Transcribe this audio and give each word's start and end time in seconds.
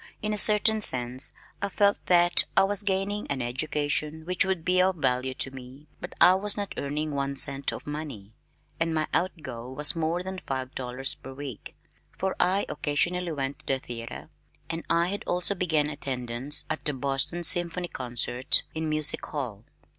In 0.23 0.33
a 0.33 0.35
certain 0.35 0.81
sense 0.81 1.31
I 1.61 1.69
felt 1.69 2.03
that 2.07 2.45
I 2.57 2.63
was 2.63 2.81
gaining 2.81 3.27
an 3.27 3.39
education 3.39 4.25
which 4.25 4.43
would 4.43 4.65
be 4.65 4.81
of 4.81 4.95
value 4.95 5.35
to 5.35 5.51
me 5.51 5.85
but 5.99 6.15
I 6.19 6.33
was 6.33 6.57
not 6.57 6.73
earning 6.75 7.13
one 7.13 7.35
cent 7.35 7.71
of 7.71 7.85
money, 7.85 8.33
and 8.79 8.95
my 8.95 9.05
out 9.13 9.43
go 9.43 9.69
was 9.69 9.95
more 9.95 10.23
than 10.23 10.39
five 10.39 10.73
dollars 10.73 11.13
per 11.13 11.33
week, 11.35 11.75
for 12.17 12.35
I 12.39 12.65
occasionally 12.67 13.31
went 13.33 13.59
to 13.59 13.67
the 13.73 13.77
theater, 13.79 14.29
and 14.71 14.83
I 14.89 15.09
had 15.09 15.23
also 15.27 15.53
begun 15.53 15.91
attendance 15.91 16.65
at 16.67 16.83
the 16.85 16.95
Boston 16.95 17.43
Symphony 17.43 17.87
concerts 17.87 18.63
in 18.73 18.89
Music 18.89 19.23
Hall. 19.27 19.65